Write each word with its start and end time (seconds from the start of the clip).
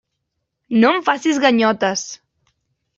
No 0.85 0.93
em 0.95 1.05
facis 1.11 1.43
ganyotes. 1.47 2.11